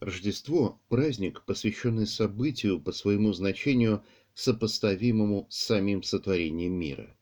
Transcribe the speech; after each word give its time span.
Рождество– 0.00 0.80
праздник, 0.88 1.42
посвященный 1.44 2.06
событию 2.06 2.80
по 2.80 2.90
своему 2.90 3.34
значению, 3.34 4.02
сопоставимому 4.32 5.46
с 5.50 5.58
самим 5.58 6.02
сотворением 6.02 6.72
мира. 6.72 7.14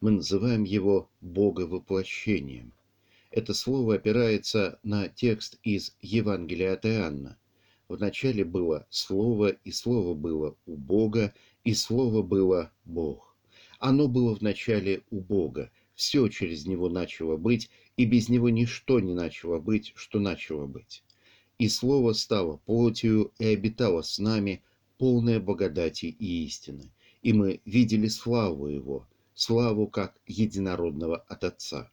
Мы 0.00 0.12
называем 0.12 0.64
его 0.64 1.10
Боговоплощением. 1.20 2.72
Это 3.30 3.52
слово 3.52 3.96
опирается 3.96 4.78
на 4.82 5.08
текст 5.08 5.58
из 5.62 5.94
Евангелия 6.00 6.72
от 6.72 6.86
Иоанна. 6.86 7.38
Вначале 7.86 8.46
было 8.46 8.86
Слово, 8.88 9.48
и 9.48 9.70
Слово 9.70 10.14
было 10.14 10.56
у 10.64 10.76
Бога, 10.78 11.34
и 11.64 11.74
Слово 11.74 12.22
было 12.22 12.72
Бог. 12.86 13.36
Оно 13.78 14.08
было 14.08 14.34
вначале 14.34 15.02
у 15.10 15.20
Бога, 15.20 15.70
все 15.94 16.26
через 16.28 16.64
Него 16.64 16.88
начало 16.88 17.36
быть, 17.36 17.68
и 17.98 18.06
без 18.06 18.30
Него 18.30 18.48
ничто 18.48 19.00
не 19.00 19.12
начало 19.12 19.58
быть, 19.58 19.92
что 19.96 20.18
начало 20.18 20.64
быть 20.64 21.04
и 21.58 21.68
Слово 21.68 22.12
стало 22.12 22.56
плотью 22.58 23.32
и 23.38 23.46
обитало 23.46 24.02
с 24.02 24.18
нами, 24.18 24.62
полное 24.98 25.40
благодати 25.40 26.06
и 26.06 26.44
истины. 26.44 26.90
И 27.22 27.32
мы 27.32 27.60
видели 27.64 28.08
славу 28.08 28.66
Его, 28.66 29.06
славу 29.34 29.86
как 29.86 30.18
единородного 30.26 31.16
от 31.16 31.44
Отца. 31.44 31.90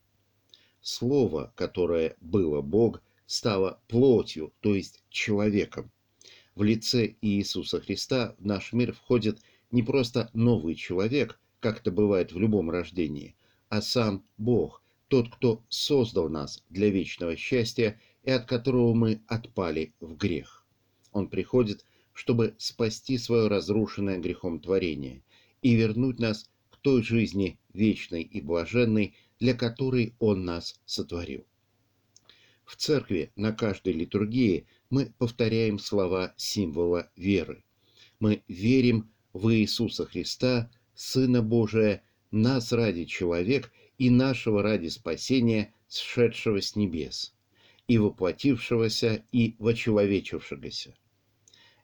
Слово, 0.82 1.52
которое 1.56 2.16
было 2.22 2.62
Бог, 2.62 3.02
стало 3.26 3.80
плотью, 3.88 4.54
то 4.62 4.76
есть 4.76 5.04
человеком. 5.10 5.92
В 6.56 6.64
лице 6.64 7.16
Иисуса 7.22 7.80
Христа 7.80 8.36
в 8.40 8.46
наш 8.46 8.74
мир 8.74 8.94
входит 8.94 9.40
не 9.72 9.84
просто 9.84 10.30
новый 10.34 10.76
человек, 10.76 11.40
как 11.60 11.82
это 11.82 11.92
бывает 11.92 12.32
в 12.32 12.40
любом 12.40 12.70
рождении, 12.70 13.36
а 13.70 13.82
сам 13.82 14.24
Бог, 14.38 14.82
тот, 15.10 15.30
кто 15.30 15.64
создал 15.70 16.30
нас 16.30 16.64
для 16.70 16.90
вечного 16.90 17.36
счастья 17.36 18.00
и 18.30 18.32
от 18.32 18.46
которого 18.46 18.94
мы 18.94 19.24
отпали 19.26 19.96
в 20.00 20.16
грех. 20.16 20.64
Он 21.12 21.30
приходит, 21.30 21.84
чтобы 22.14 22.54
спасти 22.60 23.18
свое 23.18 23.48
разрушенное 23.48 24.20
грехом 24.20 24.60
творение 24.60 25.24
и 25.64 25.74
вернуть 25.74 26.20
нас 26.20 26.48
к 26.70 26.78
той 26.78 27.02
жизни 27.02 27.58
вечной 27.74 28.22
и 28.22 28.40
блаженной, 28.40 29.16
для 29.40 29.56
которой 29.56 30.14
Он 30.20 30.46
нас 30.46 30.80
сотворил. 30.86 31.44
В 32.66 32.76
церкви 32.76 33.32
на 33.36 33.52
каждой 33.52 33.94
литургии 33.94 34.68
мы 34.92 35.12
повторяем 35.18 35.80
слова 35.80 36.36
символа 36.38 37.10
веры. 37.16 37.64
Мы 38.20 38.44
верим 38.48 39.10
в 39.34 39.52
Иисуса 39.52 40.06
Христа, 40.06 40.70
Сына 40.94 41.42
Божия, 41.42 42.04
нас 42.30 42.72
ради 42.74 43.06
человек 43.06 43.72
и 43.98 44.12
нашего 44.12 44.62
ради 44.62 44.90
спасения, 44.90 45.74
сшедшего 45.88 46.62
с 46.62 46.76
небес 46.76 47.34
и 47.90 47.98
воплотившегося, 47.98 49.26
и 49.32 49.56
вочеловечившегося. 49.58 50.96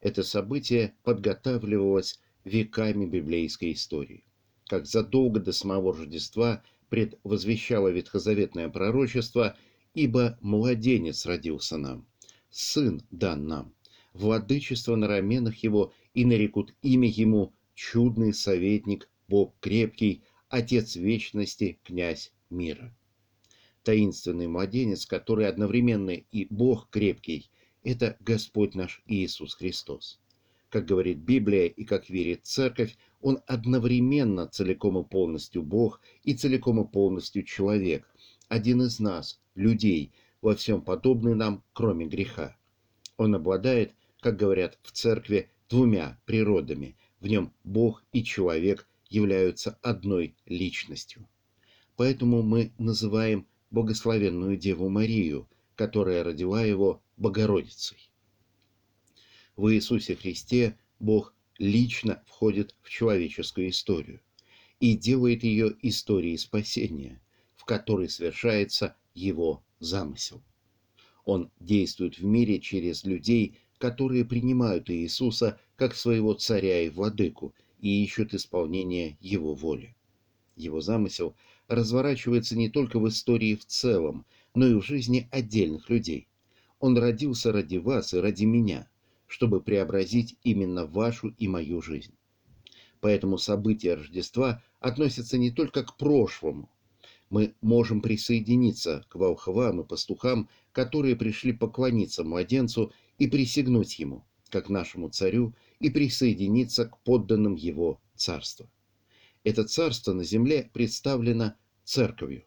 Это 0.02 0.22
событие 0.22 0.94
подготавливалось 1.04 2.20
веками 2.44 3.08
библейской 3.08 3.74
истории. 3.74 4.24
Как 4.68 4.86
задолго 4.86 5.40
до 5.40 5.52
самого 5.52 5.98
Рождества 5.98 6.64
предвозвещало 6.90 7.88
ветхозаветное 7.88 8.70
пророчество, 8.70 9.58
ибо 9.96 10.38
младенец 10.42 11.26
родился 11.26 11.78
нам, 11.78 12.06
сын 12.52 13.02
дан 13.10 13.48
нам, 13.48 13.74
владычество 14.14 14.96
на 14.96 15.08
раменах 15.08 15.56
его, 15.64 15.92
и 16.14 16.24
нарекут 16.24 16.76
имя 16.84 17.10
ему 17.10 17.56
чудный 17.74 18.34
советник, 18.34 19.10
Бог 19.28 19.56
крепкий, 19.60 20.22
Отец 20.50 20.96
вечности, 20.96 21.80
князь 21.84 22.32
мира 22.52 22.96
таинственный 23.86 24.48
младенец, 24.48 25.06
который 25.06 25.48
одновременно 25.48 26.10
и 26.10 26.48
Бог 26.50 26.90
крепкий, 26.90 27.50
это 27.84 28.18
Господь 28.20 28.74
наш 28.74 29.04
Иисус 29.06 29.54
Христос. 29.54 30.20
Как 30.70 30.86
говорит 30.86 31.20
Библия 31.20 31.68
и 31.68 31.86
как 31.86 32.10
верит 32.10 32.46
Церковь, 32.46 32.98
Он 33.22 33.40
одновременно 33.46 34.48
целиком 34.48 34.98
и 34.98 35.08
полностью 35.08 35.62
Бог 35.62 36.02
и 36.24 36.34
целиком 36.34 36.84
и 36.84 36.92
полностью 36.92 37.44
человек, 37.44 38.10
один 38.50 38.82
из 38.82 39.00
нас, 39.00 39.40
людей, 39.54 40.12
во 40.42 40.56
всем 40.56 40.82
подобный 40.82 41.36
нам, 41.36 41.64
кроме 41.74 42.08
греха. 42.08 42.58
Он 43.18 43.36
обладает, 43.36 43.94
как 44.20 44.36
говорят 44.36 44.80
в 44.82 44.92
Церкви, 44.92 45.50
двумя 45.70 46.20
природами. 46.26 46.98
В 47.20 47.28
нем 47.28 47.54
Бог 47.64 48.04
и 48.12 48.24
человек 48.24 48.88
являются 49.10 49.78
одной 49.84 50.36
личностью. 50.48 51.28
Поэтому 51.96 52.42
мы 52.42 52.74
называем 52.78 53.48
благословенную 53.76 54.56
Деву 54.56 54.88
Марию, 54.88 55.50
которая 55.76 56.24
родила 56.24 56.64
его 56.64 57.04
Богородицей. 57.18 58.10
В 59.58 59.74
Иисусе 59.74 60.16
Христе 60.16 60.78
Бог 61.00 61.34
лично 61.58 62.24
входит 62.26 62.74
в 62.82 62.90
человеческую 62.90 63.70
историю 63.70 64.22
и 64.80 64.96
делает 64.96 65.44
ее 65.44 65.76
историей 65.82 66.38
спасения, 66.38 67.22
в 67.58 67.66
которой 67.66 68.08
совершается 68.08 68.96
его 69.14 69.62
замысел. 69.80 70.42
Он 71.26 71.52
действует 71.60 72.18
в 72.18 72.24
мире 72.24 72.62
через 72.62 73.04
людей, 73.04 73.60
которые 73.78 74.24
принимают 74.24 74.90
Иисуса 74.90 75.60
как 75.76 75.96
своего 75.96 76.34
царя 76.34 76.82
и 76.82 76.90
владыку 76.90 77.54
и 77.82 78.06
ищут 78.06 78.34
исполнения 78.34 79.18
его 79.20 79.54
воли. 79.54 79.96
Его 80.56 80.80
замысел 80.80 81.36
разворачивается 81.68 82.56
не 82.58 82.70
только 82.70 83.00
в 83.00 83.08
истории 83.08 83.56
в 83.56 83.66
целом, 83.66 84.26
но 84.54 84.68
и 84.68 84.74
в 84.74 84.84
жизни 84.84 85.28
отдельных 85.32 85.90
людей. 85.90 86.28
Он 86.80 86.98
родился 86.98 87.52
ради 87.52 87.78
вас 87.78 88.14
и 88.14 88.18
ради 88.20 88.46
меня, 88.46 88.88
чтобы 89.28 89.62
преобразить 89.62 90.38
именно 90.44 90.86
вашу 90.86 91.30
и 91.38 91.48
мою 91.48 91.82
жизнь. 91.82 92.14
Поэтому 93.02 93.38
события 93.38 93.96
Рождества 93.96 94.64
относятся 94.80 95.38
не 95.38 95.52
только 95.52 95.84
к 95.84 95.98
прошлому. 95.98 96.70
Мы 97.30 97.56
можем 97.62 98.02
присоединиться 98.02 99.06
к 99.10 99.16
волхвам 99.16 99.82
и 99.82 99.84
пастухам, 99.84 100.50
которые 100.72 101.16
пришли 101.16 101.54
поклониться 101.54 102.24
младенцу 102.24 102.94
и 103.18 103.28
присягнуть 103.28 103.98
ему, 104.00 104.24
как 104.50 104.70
нашему 104.70 105.10
царю, 105.10 105.54
и 105.80 105.90
присоединиться 105.90 106.86
к 106.86 106.98
подданным 107.00 107.56
его 107.56 108.00
царства. 108.16 108.70
Это 109.46 109.64
царство 109.64 110.12
на 110.14 110.24
земле 110.24 110.72
представлено 110.74 111.54
церковью, 111.84 112.46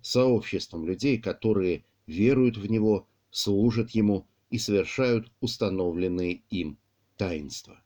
сообществом 0.00 0.86
людей, 0.86 1.18
которые 1.18 1.84
веруют 2.06 2.56
в 2.56 2.70
него, 2.70 3.06
служат 3.30 3.90
ему 3.90 4.26
и 4.48 4.56
совершают 4.56 5.30
установленные 5.40 6.40
им 6.48 6.78
таинства. 7.18 7.82